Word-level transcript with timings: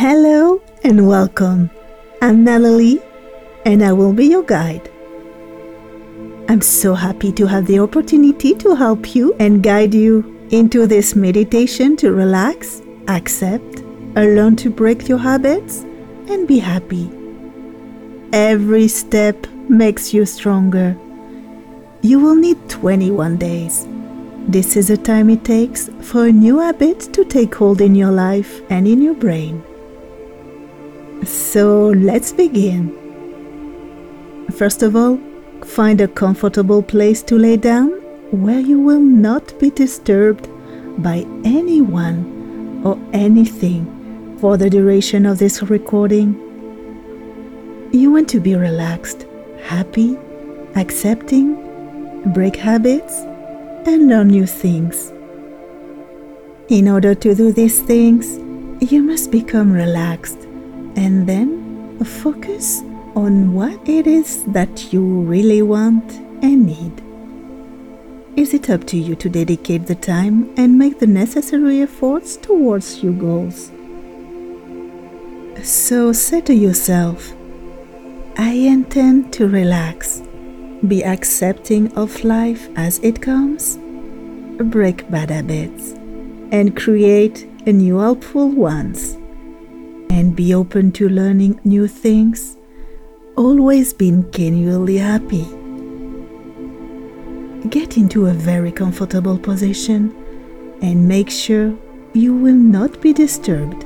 Hello 0.00 0.62
and 0.82 1.06
welcome. 1.06 1.68
I'm 2.22 2.42
Natalie 2.42 3.02
and 3.66 3.84
I 3.84 3.92
will 3.92 4.14
be 4.14 4.28
your 4.28 4.42
guide. 4.42 4.90
I'm 6.48 6.62
so 6.62 6.94
happy 6.94 7.30
to 7.32 7.46
have 7.46 7.66
the 7.66 7.80
opportunity 7.80 8.54
to 8.54 8.74
help 8.74 9.14
you 9.14 9.34
and 9.38 9.62
guide 9.62 9.92
you 9.92 10.48
into 10.52 10.86
this 10.86 11.14
meditation 11.14 11.98
to 11.98 12.12
relax, 12.12 12.80
accept, 13.08 13.80
learn 14.16 14.56
to 14.56 14.70
break 14.70 15.06
your 15.06 15.18
habits 15.18 15.82
and 16.30 16.48
be 16.48 16.58
happy. 16.58 17.10
Every 18.32 18.88
step 18.88 19.46
makes 19.68 20.14
you 20.14 20.24
stronger. 20.24 20.96
You 22.00 22.20
will 22.20 22.36
need 22.36 22.70
21 22.70 23.36
days. 23.36 23.86
This 24.48 24.78
is 24.78 24.88
the 24.88 24.96
time 24.96 25.28
it 25.28 25.44
takes 25.44 25.90
for 26.00 26.24
a 26.24 26.32
new 26.32 26.58
habit 26.58 27.00
to 27.12 27.22
take 27.22 27.54
hold 27.54 27.82
in 27.82 27.94
your 27.94 28.12
life 28.12 28.62
and 28.70 28.88
in 28.88 29.02
your 29.02 29.12
brain. 29.12 29.62
So 31.24 31.88
let's 31.88 32.32
begin. 32.32 32.96
First 34.56 34.82
of 34.82 34.96
all, 34.96 35.18
find 35.64 36.00
a 36.00 36.08
comfortable 36.08 36.82
place 36.82 37.22
to 37.24 37.36
lay 37.36 37.58
down 37.58 37.90
where 38.30 38.60
you 38.60 38.80
will 38.80 39.00
not 39.00 39.58
be 39.58 39.70
disturbed 39.70 40.48
by 41.02 41.26
anyone 41.44 42.82
or 42.84 42.98
anything 43.12 44.38
for 44.40 44.56
the 44.56 44.70
duration 44.70 45.26
of 45.26 45.38
this 45.38 45.62
recording. 45.62 46.34
You 47.92 48.10
want 48.10 48.28
to 48.30 48.40
be 48.40 48.54
relaxed, 48.54 49.26
happy, 49.62 50.16
accepting, 50.74 52.32
break 52.32 52.56
habits, 52.56 53.12
and 53.86 54.08
learn 54.08 54.28
new 54.28 54.46
things. 54.46 55.12
In 56.68 56.88
order 56.88 57.14
to 57.14 57.34
do 57.34 57.52
these 57.52 57.80
things, 57.80 58.38
you 58.90 59.02
must 59.02 59.30
become 59.30 59.70
relaxed 59.70 60.46
and 60.96 61.28
then 61.28 61.98
focus 62.04 62.82
on 63.14 63.52
what 63.54 63.88
it 63.88 64.06
is 64.06 64.44
that 64.44 64.92
you 64.92 65.02
really 65.02 65.62
want 65.62 66.12
and 66.42 66.66
need. 66.66 67.02
Is 68.36 68.54
it 68.54 68.70
up 68.70 68.86
to 68.86 68.96
you 68.96 69.14
to 69.16 69.28
dedicate 69.28 69.86
the 69.86 69.94
time 69.94 70.52
and 70.56 70.78
make 70.78 70.98
the 70.98 71.06
necessary 71.06 71.82
efforts 71.82 72.36
towards 72.36 73.02
your 73.02 73.12
goals? 73.12 73.70
So 75.62 76.12
say 76.12 76.40
to 76.42 76.54
yourself, 76.54 77.32
I 78.38 78.52
intend 78.52 79.32
to 79.34 79.48
relax, 79.48 80.22
be 80.86 81.04
accepting 81.04 81.92
of 81.94 82.24
life 82.24 82.68
as 82.76 82.98
it 83.00 83.20
comes, 83.20 83.78
break 84.58 85.10
bad 85.10 85.30
habits, 85.30 85.92
and 86.52 86.74
create 86.74 87.46
new 87.66 87.98
helpful 87.98 88.48
ones, 88.48 89.18
and 90.10 90.36
be 90.36 90.52
open 90.54 90.92
to 90.92 91.08
learning 91.08 91.60
new 91.64 91.88
things, 91.88 92.56
always 93.36 93.92
being 93.92 94.30
genuinely 94.32 94.98
happy 94.98 95.46
get 97.68 97.96
into 97.96 98.26
a 98.26 98.32
very 98.32 98.72
comfortable 98.72 99.38
position 99.38 100.14
and 100.82 101.06
make 101.06 101.30
sure 101.30 101.76
you 102.14 102.34
will 102.34 102.54
not 102.54 103.00
be 103.00 103.12
disturbed. 103.12 103.84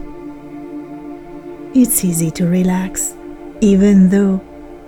It's 1.75 2.05
easy 2.05 2.31
to 2.33 2.47
relax, 2.47 3.15
even 3.61 4.09
though 4.11 4.41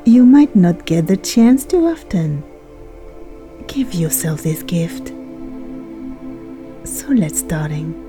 you 0.04 0.24
might 0.24 0.54
not 0.54 0.86
get 0.86 1.08
the 1.08 1.16
chance 1.16 1.64
too 1.64 1.86
often. 1.86 2.44
Give 3.66 3.92
yourself 3.92 4.42
this 4.42 4.62
gift. 4.62 5.08
So 6.84 7.08
let's 7.08 7.40
starting. 7.40 8.05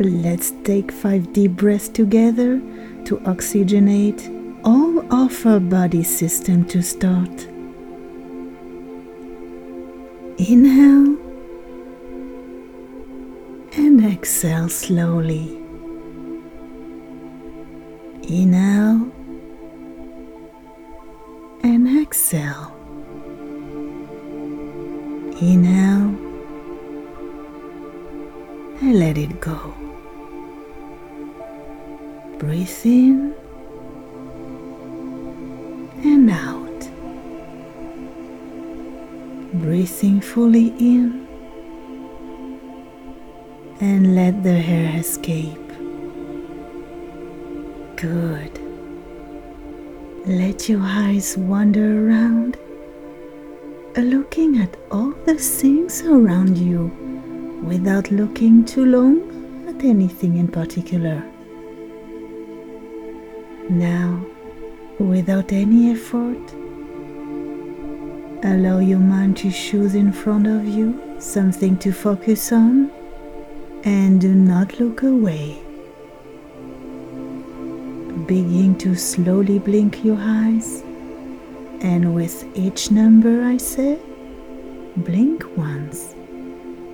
Let's 0.00 0.52
take 0.64 0.90
five 0.90 1.32
deep 1.32 1.52
breaths 1.52 1.88
together 1.88 2.58
to 3.04 3.18
oxygenate 3.18 4.20
all 4.64 5.00
of 5.12 5.46
our 5.46 5.60
body 5.60 6.02
system 6.02 6.64
to 6.66 6.82
start. 6.82 7.46
Inhale 10.38 11.16
and 13.76 14.04
exhale 14.04 14.68
slowly. 14.68 15.58
Inhale 18.22 19.12
and 21.62 22.00
exhale. 22.00 22.74
Inhale 25.40 26.31
and 28.82 28.98
let 28.98 29.16
it 29.16 29.40
go. 29.40 29.74
Breathe 32.38 32.84
in 32.84 33.34
and 36.04 36.30
out 36.30 36.62
breathing 39.54 40.20
fully 40.20 40.68
in 40.78 41.28
and 43.80 44.16
let 44.16 44.42
the 44.42 44.54
hair 44.54 44.98
escape. 44.98 45.68
Good. 47.96 48.58
Let 50.26 50.68
your 50.68 50.80
eyes 50.82 51.36
wander 51.36 52.08
around, 52.08 52.56
looking 53.96 54.58
at 54.58 54.76
all 54.90 55.12
the 55.26 55.34
things 55.34 56.02
around 56.02 56.56
you 56.56 57.11
without 57.62 58.10
looking 58.10 58.64
too 58.64 58.84
long 58.84 59.66
at 59.68 59.84
anything 59.84 60.36
in 60.36 60.48
particular. 60.48 61.22
Now, 63.70 64.24
without 64.98 65.52
any 65.52 65.92
effort, 65.92 66.54
Allow 68.44 68.80
your 68.80 68.98
mind 68.98 69.36
to 69.36 69.52
choose 69.52 69.94
in 69.94 70.10
front 70.10 70.48
of 70.48 70.66
you 70.66 71.00
something 71.20 71.76
to 71.78 71.92
focus 71.92 72.50
on 72.50 72.90
and 73.84 74.20
do 74.20 74.34
not 74.34 74.80
look 74.80 75.04
away. 75.04 75.62
Begin 78.26 78.76
to 78.78 78.96
slowly 78.96 79.60
blink 79.60 80.04
your 80.04 80.18
eyes, 80.18 80.82
and 81.82 82.16
with 82.16 82.44
each 82.56 82.90
number 82.90 83.44
I 83.44 83.58
say, 83.58 84.00
blink 84.96 85.44
once, 85.56 86.16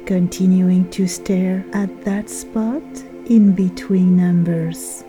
continuing 0.08 0.88
to 0.90 1.06
stare 1.06 1.62
at 1.74 2.02
that 2.02 2.30
spot 2.30 2.82
in 3.26 3.52
between 3.52 4.16
numbers. 4.16 5.04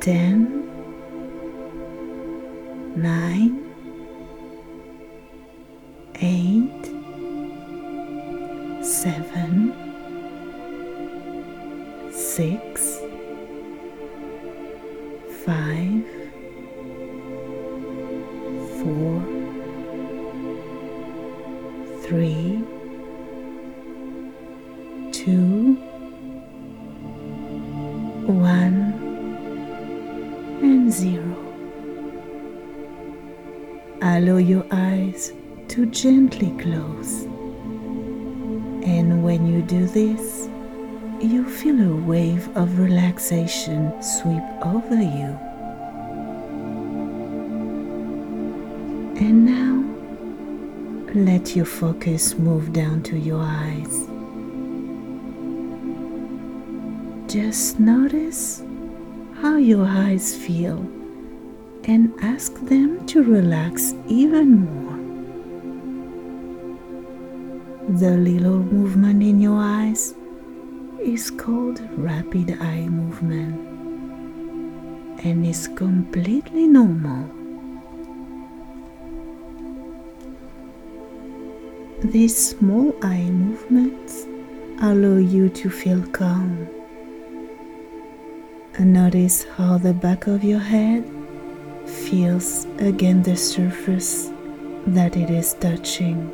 10, 0.00 0.68
9, 2.94 3.64
8, 6.16 6.84
7, 8.84 9.72
6, 12.12 13.00
5, 15.46 16.13
three, 22.04 22.62
two, 25.10 25.74
one, 28.26 28.92
and 30.62 30.92
zero. 30.92 31.34
Allow 34.02 34.36
your 34.36 34.66
eyes 34.70 35.32
to 35.68 35.86
gently 35.86 36.50
close. 36.60 37.22
And 38.84 39.24
when 39.24 39.46
you 39.46 39.62
do 39.62 39.86
this, 39.86 40.50
you 41.22 41.48
feel 41.48 41.80
a 41.80 41.96
wave 41.96 42.54
of 42.54 42.78
relaxation 42.78 43.90
sweep 44.02 44.44
over 44.60 44.96
you. 44.96 45.53
Let 51.24 51.56
your 51.56 51.64
focus 51.64 52.34
move 52.34 52.72
down 52.74 53.02
to 53.02 53.16
your 53.18 53.40
eyes. 53.40 54.06
Just 57.32 57.80
notice 57.80 58.62
how 59.40 59.56
your 59.56 59.86
eyes 59.86 60.36
feel 60.36 60.78
and 61.84 62.12
ask 62.20 62.52
them 62.66 63.06
to 63.06 63.22
relax 63.22 63.94
even 64.06 64.66
more. 64.66 64.98
The 67.98 68.16
little 68.18 68.58
movement 68.58 69.22
in 69.22 69.40
your 69.40 69.58
eyes 69.58 70.14
is 71.00 71.30
called 71.30 71.80
rapid 71.96 72.58
eye 72.60 72.86
movement 72.88 73.54
and 75.24 75.46
is 75.46 75.68
completely 75.68 76.66
normal. 76.66 77.43
These 82.04 82.50
small 82.50 82.94
eye 83.02 83.30
movements 83.30 84.26
allow 84.82 85.16
you 85.16 85.48
to 85.48 85.70
feel 85.70 86.06
calm. 86.08 86.68
And 88.74 88.92
notice 88.92 89.44
how 89.56 89.78
the 89.78 89.94
back 89.94 90.26
of 90.26 90.44
your 90.44 90.60
head 90.60 91.10
feels 91.86 92.66
against 92.78 93.30
the 93.30 93.36
surface 93.36 94.30
that 94.86 95.16
it 95.16 95.30
is 95.30 95.54
touching. 95.54 96.30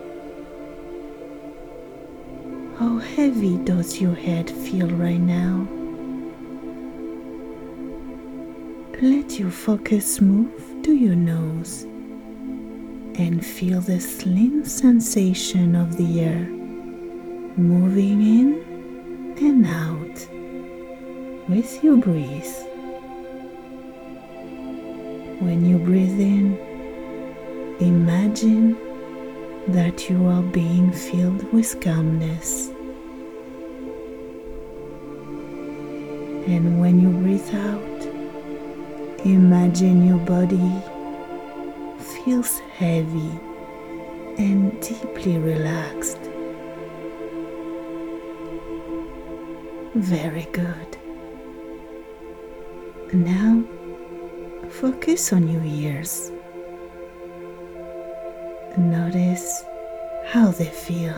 How 2.76 2.98
heavy 2.98 3.56
does 3.58 4.00
your 4.00 4.16
head 4.16 4.50
feel 4.50 4.88
right 4.88 5.20
now? 5.20 5.68
Let 9.00 9.38
your 9.38 9.52
focus 9.52 10.20
move 10.20 10.82
to 10.82 10.92
your 10.92 11.14
nose 11.14 11.86
and 13.20 13.44
feel 13.44 13.82
the 13.82 14.00
slim 14.00 14.64
sensation 14.64 15.76
of 15.76 15.98
the 15.98 16.20
air 16.22 16.46
moving 17.58 18.22
in 18.22 19.36
and 19.36 19.66
out 19.66 20.26
with 21.46 21.84
your 21.84 21.98
breath. 21.98 22.66
When 25.38 25.66
you 25.66 25.76
breathe 25.76 26.18
in, 26.18 26.56
imagine 27.78 28.78
that 29.68 30.08
you 30.08 30.26
are 30.26 30.42
being 30.42 30.90
filled 30.90 31.42
with 31.52 31.78
calmness. 31.82 32.68
And 36.48 36.80
when 36.80 36.98
you 37.02 37.10
breathe 37.10 37.54
out, 37.54 39.26
imagine 39.26 40.08
your 40.08 40.18
body 40.20 40.89
feels 42.24 42.58
heavy 42.58 43.30
and 44.36 44.78
deeply 44.82 45.38
relaxed. 45.38 46.18
Very 49.94 50.46
good. 50.52 50.98
Now 53.12 53.64
focus 54.68 55.32
on 55.32 55.48
your 55.48 55.64
ears. 55.64 56.30
Notice 58.76 59.64
how 60.26 60.50
they 60.50 60.66
feel 60.66 61.16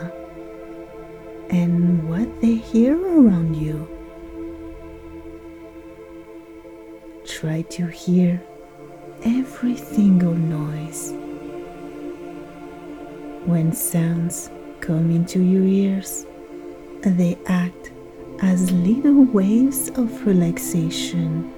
and 1.49 2.09
what 2.09 2.41
they 2.41 2.55
hear 2.55 2.97
around 2.97 3.55
you. 3.55 3.87
Try 7.25 7.61
to 7.63 7.87
hear 7.87 8.41
every 9.25 9.77
single 9.77 10.33
noise. 10.33 11.11
When 13.45 13.71
sounds 13.73 14.49
come 14.81 15.11
into 15.11 15.41
your 15.41 15.63
ears, 15.63 16.25
they 17.01 17.37
act 17.47 17.91
as 18.41 18.71
little 18.71 19.23
waves 19.23 19.89
of 19.89 20.25
relaxation, 20.25 21.49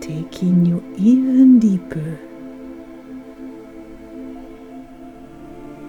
taking 0.00 0.64
you 0.64 0.82
even 0.96 1.58
deeper. 1.58 2.18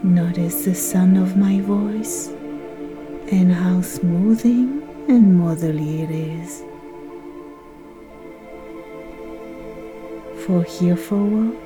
Notice 0.03 0.65
the 0.65 0.75
sound 0.75 1.17
of 1.17 1.37
my 1.37 1.61
voice 1.61 2.27
and 3.31 3.53
how 3.53 3.81
smoothing 3.81 4.81
and 5.07 5.39
motherly 5.39 6.01
it 6.01 6.11
is. 6.11 6.61
For 10.45 10.61
here 10.63 10.97
forward, 10.97 11.57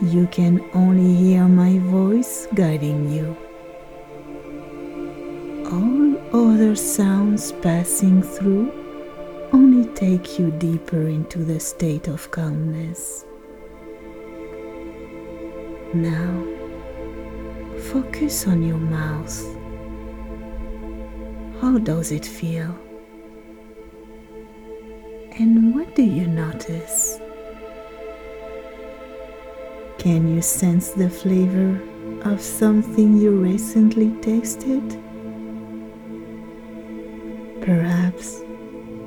you 0.00 0.26
can 0.28 0.64
only 0.72 1.14
hear 1.14 1.46
my 1.46 1.78
voice 1.80 2.48
guiding 2.54 3.12
you. 3.12 3.36
All 5.70 6.52
other 6.54 6.74
sounds 6.74 7.52
passing 7.60 8.22
through 8.22 8.72
only 9.52 9.86
take 9.92 10.38
you 10.38 10.50
deeper 10.52 11.08
into 11.08 11.44
the 11.44 11.60
state 11.60 12.08
of 12.08 12.30
calmness. 12.30 13.26
Now, 15.92 16.32
focus 17.92 18.46
on 18.46 18.62
your 18.62 18.78
mouth. 18.78 19.36
How 21.60 21.76
does 21.76 22.12
it 22.12 22.24
feel? 22.24 22.74
And 25.38 25.74
what 25.74 25.94
do 25.94 26.02
you 26.02 26.26
notice? 26.26 27.11
Can 30.02 30.34
you 30.34 30.42
sense 30.42 30.90
the 30.90 31.08
flavor 31.08 31.80
of 32.24 32.40
something 32.40 33.18
you 33.18 33.30
recently 33.30 34.10
tasted? 34.20 34.82
Perhaps 37.60 38.40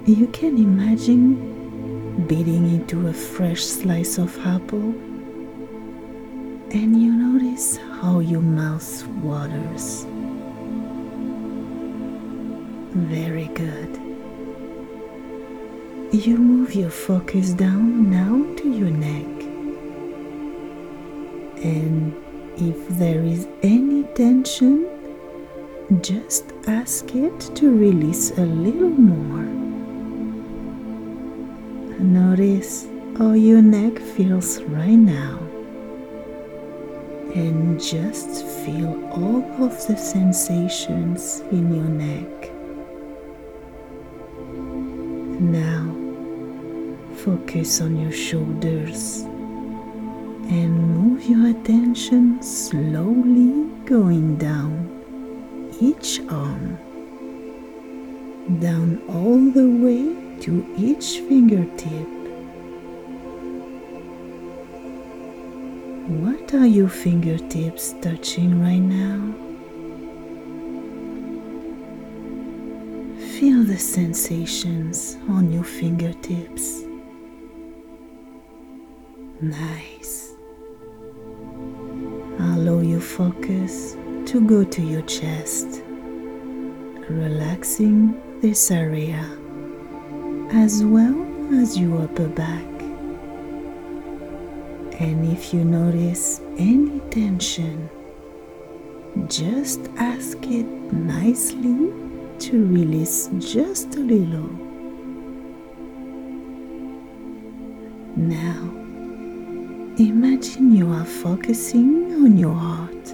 you 0.06 0.28
can 0.28 0.58
imagine 0.58 1.36
biting 2.30 2.74
into 2.74 3.10
a 3.10 3.14
fresh 3.14 3.62
slice 3.62 4.18
of 4.18 4.40
apple 4.48 4.96
and 6.72 7.02
you 7.02 7.12
notice 7.12 7.76
how 8.00 8.20
your 8.20 8.40
mouth 8.40 9.06
waters. 9.22 10.06
Very 12.94 13.48
good. 13.48 14.00
You 16.14 16.38
move 16.38 16.74
your 16.74 16.90
focus 16.90 17.50
down 17.50 18.10
now 18.10 18.46
to 18.62 18.70
your 18.70 18.92
neck. 18.92 19.35
And 21.66 22.14
if 22.58 22.88
there 23.00 23.24
is 23.24 23.48
any 23.64 24.04
tension, 24.14 24.86
just 26.02 26.54
ask 26.68 27.16
it 27.16 27.40
to 27.56 27.76
release 27.76 28.30
a 28.38 28.46
little 28.46 28.92
more. 28.92 29.50
Notice 32.00 32.88
how 33.18 33.34
your 33.34 33.64
neck 33.64 33.98
feels 33.98 34.62
right 34.64 35.02
now. 35.20 35.40
And 37.34 37.82
just 37.82 38.46
feel 38.64 38.94
all 39.12 39.44
of 39.64 39.88
the 39.88 39.98
sensations 39.98 41.40
in 41.52 41.74
your 41.74 41.90
neck. 42.06 42.52
Now, 45.42 45.84
focus 47.16 47.82
on 47.82 48.00
your 48.00 48.12
shoulders 48.12 49.26
and 50.50 50.96
move 50.96 51.24
your 51.26 51.50
attention 51.50 52.42
slowly 52.42 53.66
going 53.86 54.38
down 54.38 54.92
each 55.82 56.22
arm, 56.30 56.78
down 58.60 59.02
all 59.10 59.40
the 59.52 59.68
way 59.84 60.40
to 60.42 60.66
each 60.78 61.20
fingertip. 61.28 62.08
What 66.08 66.54
are 66.54 66.68
your 66.68 66.90
fingertips 66.90 67.94
touching 68.02 68.62
right 68.62 68.78
now? 68.78 69.34
Feel 73.40 73.64
the 73.64 73.78
sensations 73.78 75.18
on 75.28 75.52
your 75.52 75.64
fingertips. 75.64 76.84
Nice. 79.42 80.25
Allow 82.40 82.82
your 82.82 83.00
focus 83.02 83.96
to 84.26 84.42
go 84.46 84.64
to 84.64 84.82
your 84.82 85.02
chest, 85.04 85.82
relaxing 87.10 88.20
this 88.42 88.72
area 88.72 89.24
as 90.52 90.84
well 90.84 91.16
as 91.62 91.78
your 91.78 92.04
upper 92.04 92.28
back. 92.28 92.66
And 95.00 95.32
if 95.32 95.54
you 95.54 95.64
notice 95.64 96.42
any 96.58 97.00
tension, 97.12 97.90
just 99.28 99.90
ask 99.98 100.38
it 100.44 100.66
nicely 100.94 101.92
to 102.40 102.66
release 102.68 103.30
just 103.40 103.96
a 103.96 104.00
little. 104.00 104.50
Now, 108.16 108.85
imagine 110.00 110.76
you 110.76 110.92
are 110.92 111.06
focusing 111.06 112.12
on 112.16 112.38
your 112.38 112.54
heart 112.54 113.12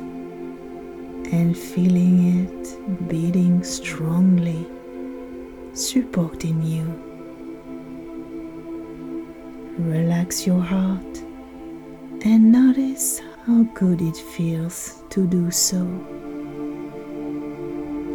and 1.32 1.56
feeling 1.56 2.44
it 2.44 3.08
beating 3.08 3.64
strongly, 3.64 4.66
supporting 5.74 6.62
you. 6.64 6.84
Relax 9.78 10.48
your 10.48 10.60
heart 10.60 11.18
and 12.26 12.52
notice 12.52 13.22
how 13.46 13.62
good 13.76 14.02
it 14.02 14.18
feels 14.18 15.04
to 15.12 15.28
do 15.28 15.52
so. 15.52 15.82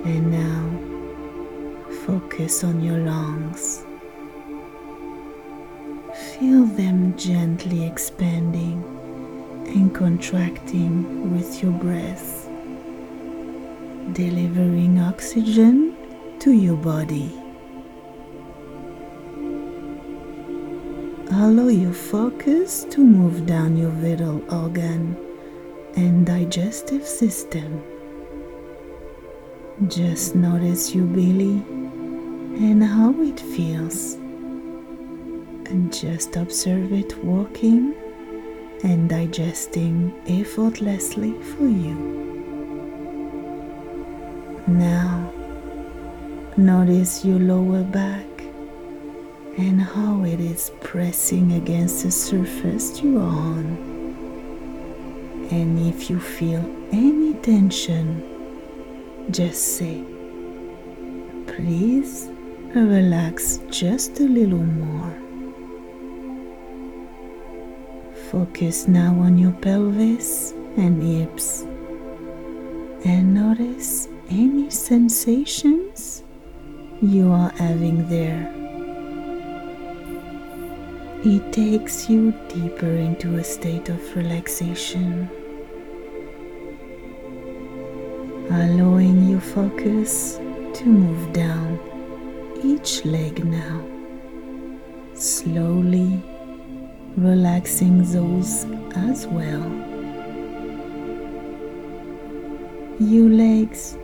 And 0.04 0.32
now 0.32 1.86
focus 2.04 2.64
on 2.64 2.82
your 2.82 2.98
lungs. 2.98 3.85
Feel 6.38 6.64
them 6.64 7.16
gently 7.16 7.84
expanding 7.86 8.82
and 9.66 9.94
contracting 9.94 11.32
with 11.32 11.62
your 11.62 11.72
breath. 11.72 12.48
delivering 14.12 14.98
oxygen 15.00 15.94
to 16.38 16.52
your 16.52 16.76
body. 16.76 17.32
Allow 21.30 21.68
your 21.68 21.92
focus 21.92 22.84
to 22.90 23.00
move 23.00 23.46
down 23.46 23.76
your 23.76 23.90
vital 23.90 24.42
organ 24.52 25.16
and 25.96 26.24
digestive 26.24 27.04
system. 27.04 27.82
Just 29.88 30.34
notice 30.34 30.94
your 30.94 31.06
belly 31.06 31.62
and 32.66 32.82
how 32.82 33.12
it 33.20 33.40
feels. 33.40 34.16
And 35.68 35.92
just 35.92 36.36
observe 36.36 36.92
it 36.92 37.24
walking 37.24 37.92
and 38.84 39.10
digesting 39.10 40.14
effortlessly 40.28 41.32
for 41.42 41.64
you. 41.64 41.94
Now, 44.68 45.32
notice 46.56 47.24
your 47.24 47.40
lower 47.40 47.82
back 47.82 48.26
and 49.58 49.80
how 49.80 50.24
it 50.24 50.40
is 50.40 50.70
pressing 50.82 51.52
against 51.52 52.04
the 52.04 52.12
surface 52.12 53.02
you 53.02 53.18
are 53.18 53.22
on. 53.22 53.66
And 55.50 55.78
if 55.92 56.08
you 56.08 56.20
feel 56.20 56.64
any 56.92 57.34
tension, 57.34 58.22
just 59.30 59.76
say, 59.76 60.04
please 61.48 62.28
relax 62.72 63.58
just 63.68 64.20
a 64.20 64.24
little 64.24 64.64
more. 64.64 65.25
Focus 68.36 68.86
now 68.86 69.18
on 69.20 69.38
your 69.38 69.52
pelvis 69.64 70.52
and 70.76 71.02
hips 71.02 71.62
and 73.02 73.32
notice 73.32 74.08
any 74.28 74.68
sensations 74.68 76.22
you 77.00 77.32
are 77.32 77.48
having 77.56 78.06
there. 78.10 78.52
It 81.24 81.50
takes 81.50 82.10
you 82.10 82.34
deeper 82.50 82.90
into 82.90 83.38
a 83.38 83.42
state 83.42 83.88
of 83.88 84.14
relaxation, 84.14 85.30
allowing 88.50 89.30
your 89.30 89.40
focus 89.40 90.36
to 90.74 90.84
move 90.84 91.32
down 91.32 91.80
each 92.62 93.02
leg 93.06 93.42
now, 93.46 93.82
slowly 95.14 96.22
relaxing 97.16 98.04
those 98.12 98.64
as 98.94 99.26
well. 99.26 99.64
Your 103.00 103.28
legs 103.30 103.96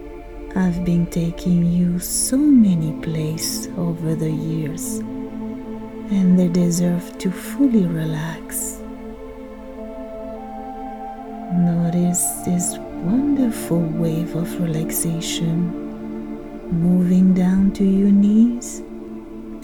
have 0.54 0.84
been 0.84 1.06
taking 1.06 1.64
you 1.66 1.98
so 1.98 2.36
many 2.36 2.92
places 3.02 3.68
over 3.76 4.14
the 4.14 4.30
years 4.30 4.98
and 6.10 6.38
they 6.38 6.48
deserve 6.48 7.18
to 7.18 7.30
fully 7.30 7.86
relax. 7.86 8.80
Notice 11.54 12.22
this 12.44 12.78
wonderful 13.02 13.80
wave 13.80 14.34
of 14.36 14.60
relaxation 14.60 15.82
moving 16.70 17.34
down 17.34 17.72
to 17.72 17.84
your 17.84 18.10
knees 18.10 18.80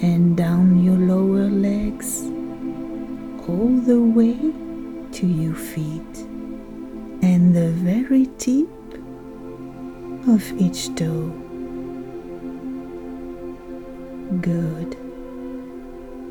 and 0.02 0.36
down 0.36 0.82
your 0.84 0.96
lower 0.96 1.48
legs, 1.48 2.22
all 3.48 3.80
the 3.86 3.98
way 4.00 4.36
to 5.10 5.26
your 5.26 5.54
feet 5.54 6.18
and 7.22 7.56
the 7.56 7.70
very 7.70 8.26
tip 8.36 8.68
of 10.28 10.52
each 10.60 10.94
toe. 10.94 11.30
Good. 14.42 14.96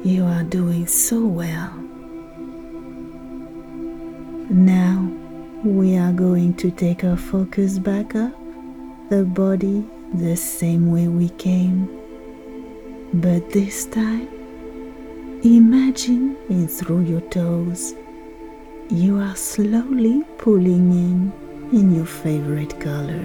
You 0.03 0.25
are 0.25 0.43
doing 0.43 0.85
so 0.85 1.25
well. 1.25 1.73
Now 4.49 5.11
we 5.63 5.97
are 5.97 6.13
going 6.13 6.53
to 6.57 6.69
take 6.69 7.03
our 7.03 7.17
focus 7.17 7.79
back 7.79 8.15
up 8.15 8.37
the 9.09 9.23
body 9.23 9.83
the 10.13 10.35
same 10.37 10.91
way 10.91 11.07
we 11.07 11.29
came. 11.29 11.89
But 13.13 13.49
this 13.49 13.85
time, 13.85 14.36
imagine 15.55 16.35
in 16.49 16.67
through 16.67 17.03
your 17.03 17.21
toes, 17.21 17.95
you 18.89 19.17
are 19.17 19.35
slowly 19.35 20.23
pulling 20.37 20.91
in 20.91 21.31
in 21.71 21.95
your 21.95 22.05
favorite 22.05 22.77
color. 22.81 23.23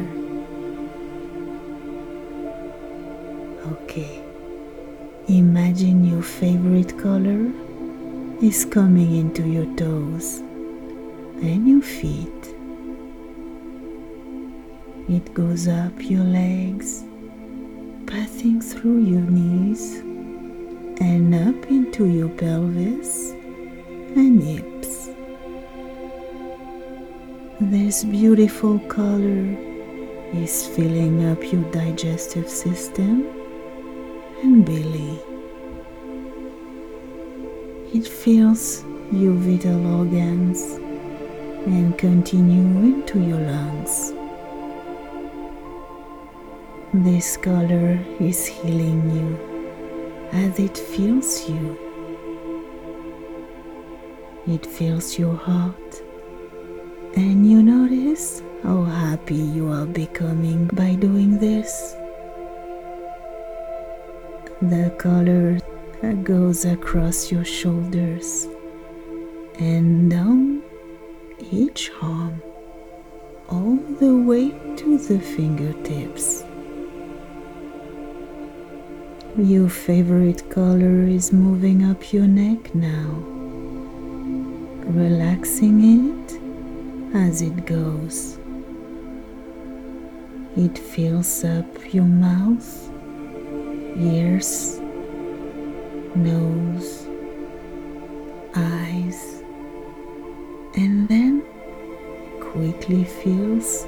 Okay, 3.73 4.23
imagine 5.29 6.05
your 6.05 6.23
favorite 6.23 6.97
color 6.99 7.51
is 8.41 8.65
coming 8.67 9.17
into 9.17 9.43
your 9.49 9.67
toes 9.75 10.39
and 11.43 11.69
your 11.69 11.83
feet. 11.83 12.55
It 15.09 15.35
goes 15.35 15.67
up 15.67 15.93
your 15.99 16.25
legs, 16.25 17.05
passing 18.07 18.61
through 18.61 19.03
your 19.03 19.23
knees 19.23 20.03
and 21.03 21.35
up 21.35 21.67
into 21.69 22.07
your 22.07 22.29
pelvis 22.29 23.33
and 24.15 24.41
hips. 24.41 25.09
This 27.61 28.05
beautiful 28.05 28.79
color 28.87 29.43
is 30.33 30.65
filling 30.69 31.27
up 31.27 31.43
your 31.53 31.65
digestive 31.73 32.49
system 32.49 33.27
and 34.45 34.65
belly. 34.65 35.19
It 37.93 38.07
fills 38.07 38.85
your 39.11 39.35
vital 39.35 39.85
organs 39.99 40.63
and 41.67 41.99
continue 41.99 42.95
into 42.95 43.19
your 43.21 43.41
lungs. 43.41 44.13
This 46.95 47.37
color 47.37 47.99
is 48.21 48.47
healing 48.47 49.11
you 49.17 49.52
as 50.33 50.59
it 50.59 50.77
fills 50.77 51.49
you. 51.49 51.79
It 54.47 54.67
fills 54.67 55.19
your 55.19 55.37
heart, 55.37 56.03
and 57.15 57.49
you 57.49 57.63
notice 57.63 58.43
how 58.63 58.83
happy 58.85 59.37
you 59.37 59.71
are 59.71 59.87
becoming 59.87 60.69
by 60.73 60.95
doing 60.95 61.39
this. 61.39 61.95
The 64.63 64.95
color 64.99 65.59
goes 66.25 66.65
across 66.65 67.31
your 67.31 67.45
shoulders 67.45 68.47
and 69.59 70.11
down 70.11 70.63
each 71.51 71.91
arm 72.01 72.41
all 73.49 73.77
the 74.01 74.17
way 74.17 74.51
to 74.77 74.99
the 74.99 75.21
fingertips. 75.21 76.45
Your 79.39 79.71
favorite 79.71 80.51
color 80.51 81.05
is 81.05 81.33
moving 81.33 81.91
up 81.91 82.13
your 82.13 82.27
neck 82.27 82.75
now, 82.75 83.15
relaxing 84.93 85.81
it 85.81 87.17
as 87.17 87.41
it 87.41 87.65
goes. 87.65 88.39
It 90.55 90.77
fills 90.77 91.45
up 91.45 91.95
your 91.95 92.05
mouth, 92.05 92.91
ears, 93.97 94.79
nose, 96.15 97.07
eyes, 98.55 99.43
and 100.77 101.09
then 101.09 101.43
quickly 102.39 103.05
fills 103.05 103.87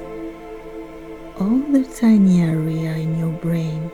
all 1.39 1.61
the 1.71 1.87
tiny 1.99 2.41
area 2.41 2.95
in 2.95 3.19
your 3.19 3.33
brain 3.33 3.91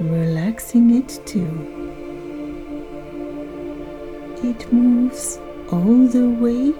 relaxing 0.00 0.96
it 0.96 1.20
too. 1.26 1.50
It 4.42 4.72
moves 4.72 5.38
all 5.72 6.06
the 6.06 6.30
way 6.30 6.72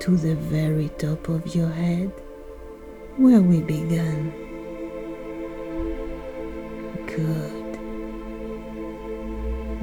to 0.00 0.16
the 0.16 0.34
very 0.34 0.88
top 0.98 1.28
of 1.28 1.54
your 1.54 1.68
head 1.68 2.10
where 3.16 3.40
we 3.40 3.60
began. 3.60 4.32
Good. 7.06 7.66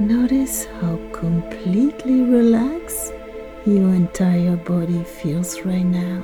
Notice 0.00 0.66
how 0.80 0.98
completely 1.12 2.22
relaxed 2.22 3.12
your 3.64 3.94
entire 3.94 4.56
body 4.56 5.04
feels 5.04 5.60
right 5.62 5.86
now. 5.86 6.22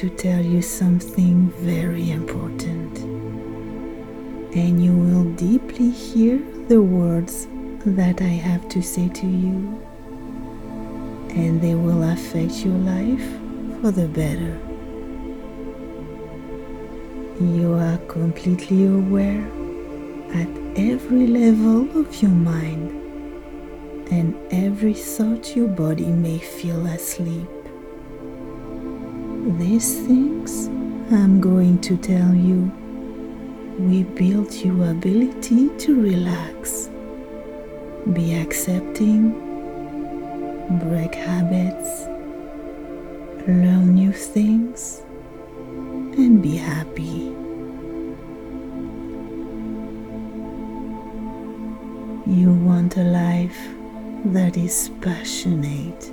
To 0.00 0.08
tell 0.08 0.40
you 0.40 0.62
something 0.62 1.50
very 1.58 2.10
important, 2.10 2.98
and 4.56 4.82
you 4.82 4.96
will 4.96 5.24
deeply 5.34 5.90
hear 5.90 6.38
the 6.68 6.80
words 6.80 7.46
that 7.84 8.22
I 8.22 8.32
have 8.48 8.66
to 8.70 8.80
say 8.80 9.10
to 9.10 9.26
you. 9.26 9.78
and 11.30 11.60
they 11.60 11.74
will 11.74 12.02
affect 12.02 12.64
your 12.64 12.78
life 12.78 13.28
for 13.80 13.90
the 13.90 14.08
better. 14.08 14.58
You 17.40 17.74
are 17.74 17.98
completely 18.08 18.86
aware 18.86 19.44
at 20.34 20.48
every 20.76 21.26
level 21.26 22.00
of 22.00 22.22
your 22.22 22.32
mind 22.32 22.90
and 24.10 24.34
every 24.50 24.94
thought 24.94 25.54
your 25.54 25.68
body 25.68 26.06
may 26.06 26.38
feel 26.38 26.84
asleep. 26.86 27.59
These 29.58 29.94
things 30.06 30.68
I'm 31.12 31.40
going 31.40 31.80
to 31.80 31.96
tell 31.96 32.34
you 32.34 32.70
we 33.78 34.04
build 34.04 34.54
your 34.54 34.90
ability 34.90 35.70
to 35.76 36.00
relax, 36.00 36.88
be 38.12 38.34
accepting, 38.34 39.32
break 40.78 41.14
habits, 41.16 42.06
learn 43.48 43.94
new 43.94 44.12
things, 44.12 45.02
and 46.16 46.40
be 46.40 46.56
happy. 46.56 47.34
You 52.30 52.52
want 52.52 52.96
a 52.96 53.02
life 53.02 53.58
that 54.26 54.56
is 54.56 54.90
passionate 55.00 56.08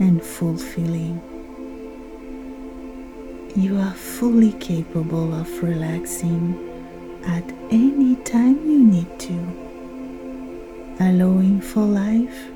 and 0.00 0.22
fulfilling. 0.22 1.37
You 3.58 3.76
are 3.78 3.92
fully 3.92 4.52
capable 4.52 5.34
of 5.34 5.64
relaxing 5.64 6.54
at 7.26 7.42
any 7.72 8.14
time 8.22 8.54
you 8.64 8.84
need 8.84 9.18
to, 9.18 9.34
allowing 11.00 11.60
for 11.60 11.84
life 11.84 12.52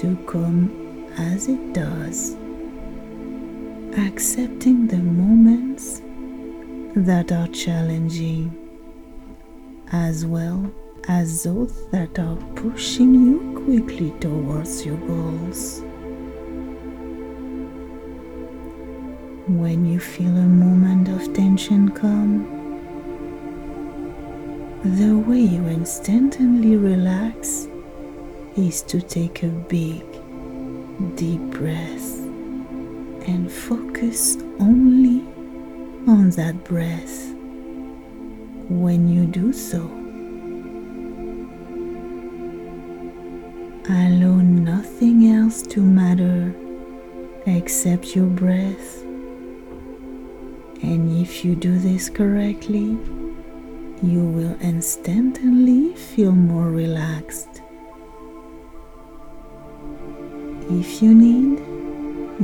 to 0.00 0.16
come 0.26 1.10
as 1.18 1.48
it 1.48 1.74
does, 1.74 2.34
accepting 3.98 4.86
the 4.86 4.96
moments 4.96 6.00
that 6.96 7.30
are 7.30 7.48
challenging 7.48 8.56
as 9.92 10.24
well 10.24 10.72
as 11.08 11.42
those 11.42 11.90
that 11.90 12.18
are 12.18 12.36
pushing 12.54 13.12
you 13.12 13.62
quickly 13.66 14.12
towards 14.18 14.86
your 14.86 14.96
goals. 14.96 15.82
When 19.56 19.86
you 19.86 19.98
feel 19.98 20.36
a 20.36 20.48
moment 20.64 21.08
of 21.08 21.32
tension 21.32 21.88
come, 21.88 22.44
the 24.84 25.16
way 25.16 25.40
you 25.40 25.66
instantly 25.66 26.76
relax 26.76 27.66
is 28.56 28.82
to 28.82 29.00
take 29.00 29.42
a 29.42 29.48
big, 29.48 30.04
deep 31.16 31.40
breath 31.58 32.18
and 33.26 33.50
focus 33.50 34.36
only 34.60 35.22
on 36.06 36.30
that 36.36 36.62
breath. 36.64 37.32
When 38.68 39.08
you 39.08 39.24
do 39.24 39.54
so, 39.54 39.90
Allow 43.88 44.42
nothing 44.42 45.30
else 45.30 45.62
to 45.62 45.80
matter 45.80 46.52
except 47.46 48.16
your 48.16 48.26
breath. 48.26 49.05
And 50.82 51.20
if 51.22 51.44
you 51.44 51.54
do 51.54 51.78
this 51.78 52.08
correctly, 52.08 52.98
you 54.02 54.20
will 54.20 54.56
instantly 54.60 55.94
feel 55.94 56.32
more 56.32 56.70
relaxed. 56.70 57.62
If 60.68 61.00
you 61.00 61.14
need, 61.14 61.60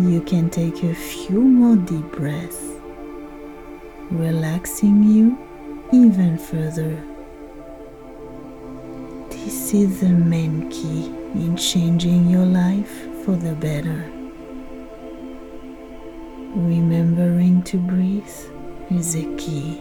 you 0.09 0.23
can 0.23 0.49
take 0.49 0.83
a 0.83 0.95
few 0.95 1.41
more 1.41 1.77
deep 1.77 2.11
breaths, 2.13 2.63
relaxing 4.11 5.03
you 5.03 5.37
even 5.93 6.39
further. 6.39 6.97
This 9.29 9.75
is 9.75 10.01
the 10.01 10.09
main 10.09 10.71
key 10.71 11.07
in 11.35 11.57
changing 11.57 12.31
your 12.31 12.47
life 12.47 13.25
for 13.25 13.37
the 13.37 13.55
better. 13.55 14.22
Remembering 16.55 17.63
to 17.63 17.79
breathe 17.79 18.37
is 18.91 19.15
a 19.17 19.25
key. 19.37 19.81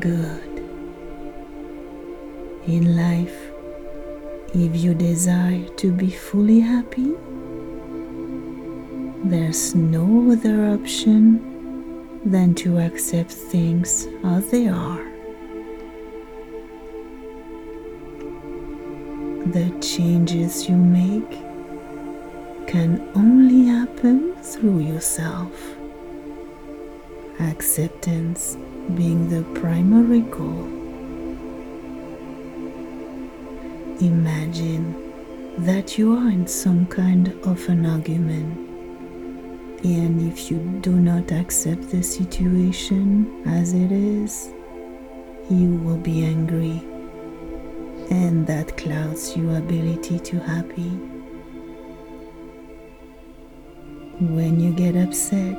Good. 0.00 0.62
In 2.66 2.96
life, 2.96 3.36
if 4.52 4.76
you 4.76 4.94
desire 4.94 5.68
to 5.76 5.92
be 5.92 6.10
fully 6.10 6.60
happy, 6.60 7.14
there's 9.24 9.74
no 9.74 10.32
other 10.32 10.74
option 10.74 12.20
than 12.24 12.54
to 12.56 12.78
accept 12.78 13.30
things 13.30 14.08
as 14.24 14.50
they 14.50 14.68
are. 14.68 15.14
the 19.54 19.70
changes 19.80 20.68
you 20.68 20.74
make 20.74 21.53
can 22.74 23.08
only 23.14 23.66
happen 23.66 24.34
through 24.42 24.80
yourself. 24.80 25.52
Acceptance 27.38 28.56
being 28.96 29.28
the 29.28 29.44
primary 29.60 30.22
goal. 30.22 30.66
Imagine 34.00 34.84
that 35.58 35.96
you 35.96 36.16
are 36.16 36.28
in 36.28 36.48
some 36.48 36.84
kind 36.86 37.28
of 37.44 37.64
an 37.68 37.86
argument, 37.86 38.58
and 39.84 40.32
if 40.32 40.50
you 40.50 40.58
do 40.80 40.96
not 40.96 41.30
accept 41.30 41.90
the 41.90 42.02
situation 42.02 43.40
as 43.46 43.72
it 43.72 43.92
is, 43.92 44.50
you 45.48 45.76
will 45.76 46.02
be 46.12 46.24
angry 46.24 46.82
and 48.10 48.44
that 48.48 48.76
clouds 48.76 49.36
your 49.36 49.58
ability 49.58 50.18
to 50.18 50.40
happy. 50.40 51.13
When 54.30 54.58
you 54.58 54.72
get 54.72 54.96
upset, 54.96 55.58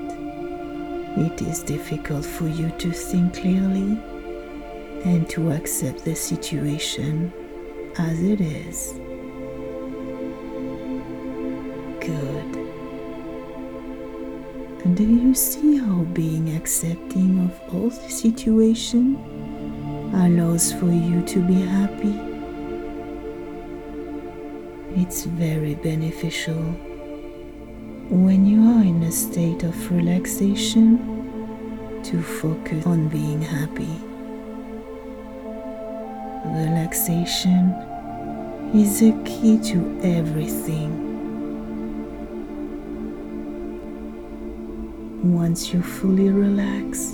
it 1.17 1.41
is 1.43 1.61
difficult 1.61 2.25
for 2.25 2.47
you 2.47 2.71
to 2.79 2.91
think 2.91 3.35
clearly 3.35 3.99
and 5.05 5.29
to 5.29 5.51
accept 5.51 6.03
the 6.03 6.15
situation 6.15 7.31
as 7.99 8.23
it 8.23 8.41
is. 8.41 8.93
Good. 12.01 12.51
Do 14.95 15.03
you 15.03 15.35
see 15.35 15.77
how 15.77 16.01
being 16.13 16.55
accepting 16.55 17.45
of 17.45 17.73
all 17.73 17.91
the 17.91 18.09
situation 18.09 19.15
allows 20.11 20.73
for 20.73 20.91
you 20.91 21.21
to 21.21 21.39
be 21.39 21.61
happy? 21.61 22.19
It's 24.99 25.25
very 25.25 25.75
beneficial 25.75 26.75
when 28.09 28.45
you 28.45 28.61
are 28.61 28.83
in 28.83 29.01
a 29.01 29.11
state 29.11 29.63
of 29.63 29.91
relaxation 29.91 30.99
to 32.03 32.21
focus 32.21 32.85
on 32.85 33.07
being 33.07 33.41
happy. 33.41 33.99
Relaxation 36.45 37.71
is 38.75 38.99
the 38.99 39.11
key 39.25 39.57
to 39.57 39.99
everything. 40.03 41.01
Once 45.33 45.73
you 45.73 45.81
fully 45.81 46.29
relax, 46.29 47.13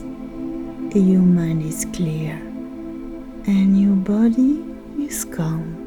your 0.93 1.21
mind 1.21 1.63
is 1.63 1.85
clear 1.93 2.33
and 3.47 3.81
your 3.81 3.95
body 3.95 4.61
is 5.01 5.23
calm. 5.23 5.80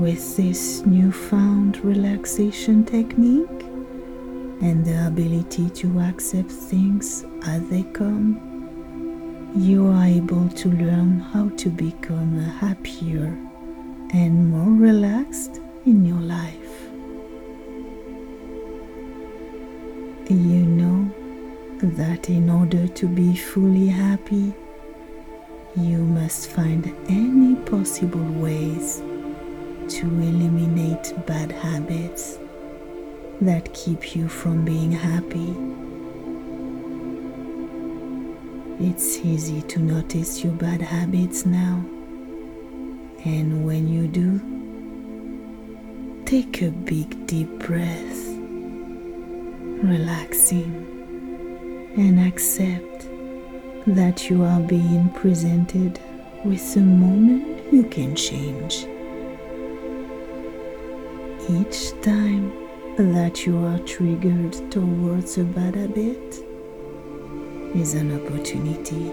With 0.00 0.36
this 0.36 0.84
newfound 0.86 1.84
relaxation 1.84 2.84
technique 2.84 3.62
and 4.60 4.84
the 4.84 5.06
ability 5.06 5.70
to 5.70 6.00
accept 6.00 6.50
things 6.50 7.24
as 7.46 7.66
they 7.68 7.84
come, 7.92 9.52
you 9.56 9.86
are 9.86 10.04
able 10.04 10.48
to 10.48 10.68
learn 10.70 11.20
how 11.20 11.48
to 11.50 11.68
become 11.68 12.38
happier 12.38 13.38
and 14.12 14.50
more 14.50 14.72
relaxed 14.78 15.60
in 15.86 16.04
your 16.04 16.20
life. 16.20 16.88
You 20.28 20.66
know 20.66 21.10
that 21.96 22.28
in 22.30 22.50
order 22.50 22.88
to 22.88 23.06
be 23.06 23.36
fully 23.36 23.86
happy, 23.86 24.52
you 25.76 25.98
must 25.98 26.50
find 26.50 26.92
any 27.08 27.54
possible 27.62 28.24
ways 28.42 29.02
to 29.88 30.06
eliminate 30.06 31.12
bad 31.26 31.52
habits 31.52 32.38
that 33.40 33.72
keep 33.74 34.14
you 34.16 34.28
from 34.28 34.64
being 34.64 34.92
happy. 34.92 35.54
It's 38.80 39.18
easy 39.18 39.62
to 39.62 39.78
notice 39.80 40.42
your 40.42 40.52
bad 40.52 40.80
habits 40.80 41.46
now, 41.46 41.84
And 43.24 43.64
when 43.64 43.88
you 43.88 44.06
do, 44.06 44.38
take 46.26 46.60
a 46.60 46.70
big 46.70 47.26
deep 47.26 47.48
breath, 47.60 48.28
relaxing, 49.82 50.74
and 51.96 52.20
accept 52.20 53.08
that 53.86 54.28
you 54.28 54.44
are 54.44 54.60
being 54.60 55.08
presented 55.10 55.98
with 56.44 56.76
a 56.76 56.80
moment 56.80 57.72
you 57.72 57.84
can 57.84 58.14
change. 58.14 58.86
Each 61.46 61.90
time 62.00 62.50
that 62.96 63.44
you 63.44 63.58
are 63.66 63.78
triggered 63.80 64.54
towards 64.70 65.36
a 65.36 65.44
bad 65.44 65.74
habit 65.74 66.42
is 67.74 67.92
an 67.92 68.18
opportunity. 68.18 69.10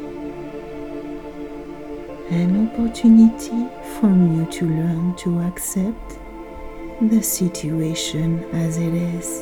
An 2.30 2.70
opportunity 2.70 3.68
for 4.00 4.08
you 4.08 4.48
to 4.50 4.66
learn 4.66 5.14
to 5.18 5.42
accept 5.42 6.20
the 7.02 7.22
situation 7.22 8.46
as 8.54 8.78
it 8.78 8.94
is. 8.94 9.42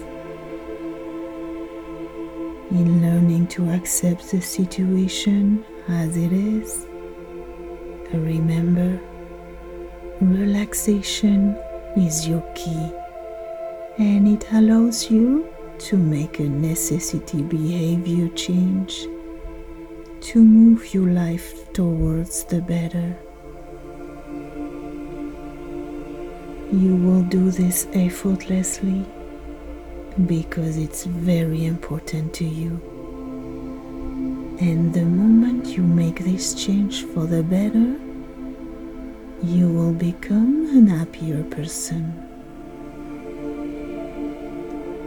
In 2.71 3.03
learning 3.03 3.49
to 3.49 3.69
accept 3.69 4.31
the 4.31 4.41
situation 4.41 5.63
as 5.87 6.17
it 6.17 6.33
is, 6.33 6.87
remember 8.11 8.99
relaxation 10.21 11.55
is 11.97 12.27
your 12.27 12.41
key 12.55 12.91
and 13.97 14.27
it 14.27 14.45
allows 14.53 15.09
you 15.09 15.51
to 15.77 15.97
make 15.97 16.39
a 16.39 16.47
necessity 16.47 17.41
behavior 17.41 18.27
change 18.29 19.05
to 20.21 20.43
move 20.43 20.93
your 20.93 21.09
life 21.09 21.71
towards 21.73 22.43
the 22.45 22.61
better. 22.61 23.17
You 26.71 26.95
will 26.95 27.23
do 27.23 27.49
this 27.51 27.87
effortlessly 27.93 29.05
because 30.27 30.77
it's 30.77 31.05
very 31.05 31.65
important 31.65 32.33
to 32.35 32.45
you. 32.45 32.71
And 34.61 34.93
the 34.93 35.05
moment 35.05 35.67
you 35.67 35.83
make 35.83 36.19
this 36.19 36.53
change 36.53 37.05
for 37.05 37.25
the 37.25 37.41
better, 37.43 37.95
you 39.41 39.69
will 39.69 39.93
become 39.93 40.69
an 40.75 40.87
happier 40.87 41.43
person. 41.43 42.13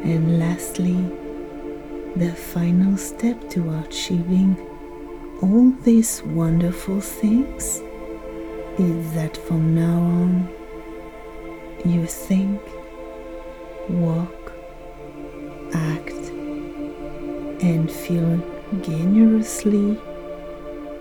And 0.04 0.38
lastly, 0.38 0.96
the 2.16 2.32
final 2.32 2.96
step 2.96 3.50
to 3.50 3.78
achieving 3.80 4.56
all 5.42 5.70
these 5.84 6.22
wonderful 6.24 7.00
things 7.00 7.82
is 8.78 9.12
that 9.12 9.36
from 9.36 9.74
now 9.74 10.00
on 10.00 10.48
you 11.84 12.06
think, 12.06 12.60
walk, 13.90 14.52
act, 15.74 16.12
and 17.62 17.90
feel 17.90 18.38
generously 18.80 20.00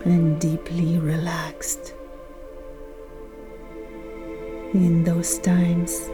and 0.04 0.38
deeply 0.38 0.98
relaxed. 0.98 1.94
In 4.74 5.04
those 5.04 5.38
times 5.38 6.08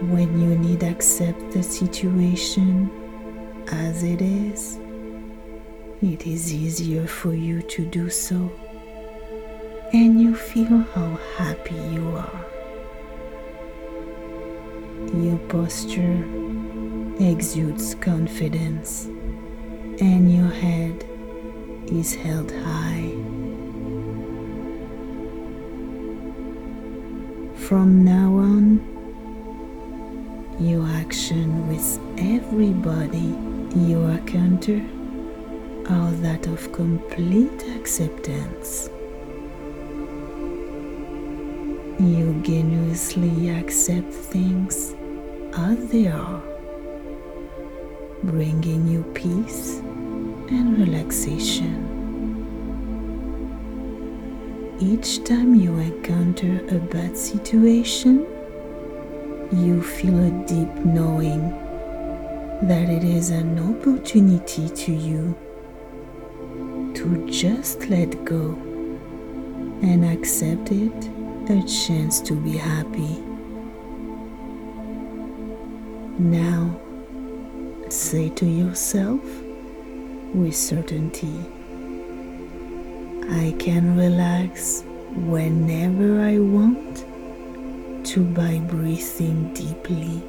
when 0.00 0.40
you 0.40 0.58
need 0.58 0.82
accept 0.82 1.52
the 1.52 1.62
situation 1.62 2.90
as 3.70 4.02
it 4.02 4.20
is, 4.20 4.80
it 6.02 6.26
is 6.26 6.52
easier 6.52 7.06
for 7.06 7.34
you 7.34 7.62
to 7.62 7.84
do 7.86 8.10
so, 8.10 8.50
and 9.92 10.20
you 10.20 10.34
feel 10.34 10.78
how 10.92 11.18
happy 11.36 11.76
you 11.92 12.16
are. 12.16 12.44
Your 15.14 15.38
posture 15.48 16.24
exudes 17.20 17.94
confidence, 17.94 19.04
and 20.00 20.34
your 20.34 20.50
head 20.50 21.04
is 21.86 22.12
held 22.12 22.50
high. 22.50 23.07
From 27.68 28.02
now 28.02 28.32
on, 28.32 28.80
your 30.58 30.86
action 30.86 31.68
with 31.68 32.00
everybody 32.16 33.36
you 33.78 34.04
encounter 34.04 34.80
are 35.92 36.10
that 36.22 36.46
of 36.46 36.72
complete 36.72 37.62
acceptance. 37.76 38.88
You 42.00 42.40
genuinely 42.42 43.50
accept 43.50 44.14
things 44.14 44.94
as 45.52 45.90
they 45.90 46.06
are, 46.06 46.42
bringing 48.22 48.88
you 48.88 49.02
peace 49.12 49.80
and 50.48 50.78
relaxation. 50.78 51.87
Each 54.80 55.24
time 55.24 55.56
you 55.56 55.76
encounter 55.78 56.64
a 56.68 56.78
bad 56.78 57.16
situation, 57.16 58.24
you 59.52 59.82
feel 59.82 60.16
a 60.16 60.30
deep 60.46 60.72
knowing 60.84 61.50
that 62.62 62.88
it 62.88 63.02
is 63.02 63.30
an 63.30 63.58
opportunity 63.58 64.68
to 64.68 64.92
you 64.92 65.36
to 66.94 67.28
just 67.28 67.90
let 67.90 68.24
go 68.24 68.52
and 69.82 70.04
accept 70.04 70.70
it 70.70 71.10
a 71.50 71.60
chance 71.66 72.20
to 72.20 72.34
be 72.34 72.56
happy. 72.56 73.20
Now, 76.20 76.78
say 77.88 78.28
to 78.28 78.46
yourself 78.46 79.24
with 80.32 80.54
certainty, 80.54 81.57
I 83.30 83.54
can 83.58 83.96
relax 83.96 84.84
whenever 85.14 86.20
I 86.20 86.38
want 86.38 87.04
to 88.06 88.24
by 88.24 88.58
breathing 88.58 89.52
deeply, 89.52 90.22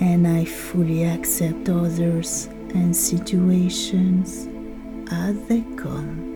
and 0.00 0.26
I 0.26 0.44
fully 0.44 1.04
accept 1.04 1.68
others 1.68 2.46
and 2.74 2.94
situations 2.94 4.48
as 5.12 5.40
they 5.46 5.60
come. 5.76 6.26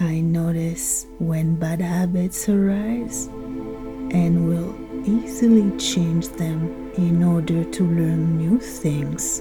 I 0.00 0.20
notice 0.20 1.06
when 1.18 1.56
bad 1.56 1.82
habits 1.82 2.48
arise 2.48 3.26
and 3.26 4.48
will 4.48 4.74
easily 5.06 5.76
change 5.76 6.28
them 6.28 6.90
in 6.96 7.22
order 7.22 7.62
to 7.62 7.84
learn 7.84 8.38
new 8.38 8.58
things 8.58 9.40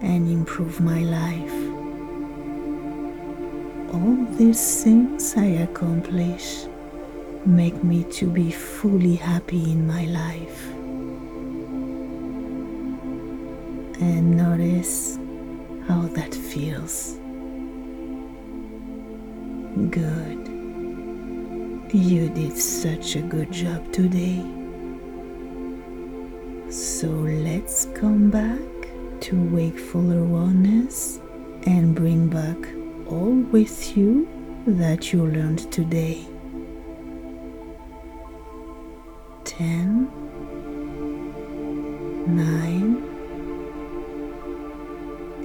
and 0.00 0.28
improve 0.28 0.80
my 0.80 1.00
life. 1.00 1.63
All 3.94 4.16
these 4.32 4.82
things 4.82 5.36
I 5.36 5.44
accomplish 5.62 6.66
make 7.46 7.84
me 7.84 8.02
to 8.18 8.26
be 8.26 8.50
fully 8.50 9.14
happy 9.14 9.70
in 9.70 9.86
my 9.86 10.04
life. 10.06 10.66
And 14.02 14.36
notice 14.36 15.16
how 15.86 16.08
that 16.18 16.34
feels. 16.34 17.20
Good. 19.90 20.42
You 21.94 22.30
did 22.30 22.56
such 22.56 23.14
a 23.14 23.22
good 23.22 23.52
job 23.52 23.92
today. 23.92 24.42
So 26.68 27.06
let's 27.06 27.86
come 27.94 28.28
back 28.28 28.58
to 29.20 29.40
wakeful 29.54 30.10
awareness 30.10 31.20
and 31.66 31.94
bring 31.94 32.26
back 32.26 32.73
all 33.06 33.34
with 33.52 33.96
you 33.96 34.28
that 34.66 35.12
you 35.12 35.26
learned 35.26 35.70
today. 35.72 36.26
10 39.44 40.10
9 42.26 43.10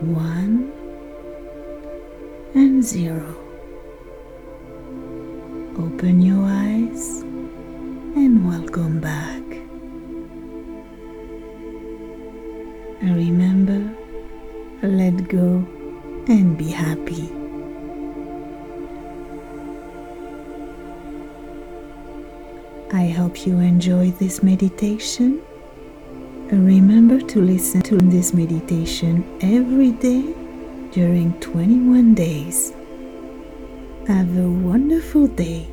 one, 0.00 0.72
and 2.54 2.82
zero. 2.82 3.36
Open 5.78 6.20
your 6.20 6.44
eyes 6.44 7.20
and 8.18 8.44
welcome 8.48 8.98
back. 8.98 9.44
Remember, 13.00 13.80
let 14.82 15.28
go 15.28 15.64
and 16.26 16.58
be 16.58 16.68
happy. 16.72 17.30
I 22.92 23.06
hope 23.06 23.46
you 23.46 23.60
enjoy 23.60 24.10
this 24.10 24.42
meditation. 24.42 25.40
To 27.30 27.40
listen 27.40 27.80
to 27.82 27.96
this 27.96 28.34
meditation 28.34 29.22
every 29.40 29.92
day 29.92 30.34
during 30.90 31.32
21 31.38 32.14
days. 32.14 32.72
Have 34.08 34.36
a 34.36 34.50
wonderful 34.50 35.28
day. 35.28 35.68